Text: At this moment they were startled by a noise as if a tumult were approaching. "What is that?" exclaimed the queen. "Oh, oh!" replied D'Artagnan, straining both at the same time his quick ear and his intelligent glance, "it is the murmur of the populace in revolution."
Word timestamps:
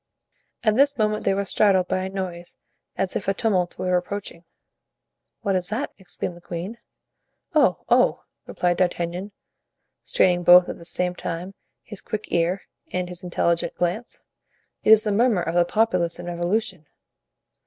At 0.63 0.75
this 0.75 0.97
moment 0.97 1.25
they 1.25 1.33
were 1.35 1.45
startled 1.45 1.87
by 1.87 1.99
a 2.03 2.09
noise 2.09 2.57
as 2.97 3.15
if 3.15 3.27
a 3.27 3.35
tumult 3.35 3.77
were 3.77 3.95
approaching. 3.97 4.45
"What 5.41 5.55
is 5.55 5.69
that?" 5.69 5.91
exclaimed 5.99 6.35
the 6.35 6.41
queen. 6.41 6.79
"Oh, 7.53 7.85
oh!" 7.87 8.23
replied 8.47 8.77
D'Artagnan, 8.77 9.31
straining 10.01 10.41
both 10.41 10.67
at 10.67 10.79
the 10.79 10.85
same 10.85 11.13
time 11.13 11.53
his 11.83 12.01
quick 12.01 12.31
ear 12.31 12.63
and 12.91 13.09
his 13.09 13.23
intelligent 13.23 13.75
glance, 13.75 14.23
"it 14.83 14.89
is 14.89 15.03
the 15.03 15.11
murmur 15.11 15.43
of 15.43 15.53
the 15.53 15.65
populace 15.65 16.17
in 16.17 16.25
revolution." 16.25 16.87